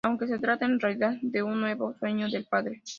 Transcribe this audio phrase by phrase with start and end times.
[0.03, 2.81] Aunque se trata en realidad de un nuevo sueño del padre.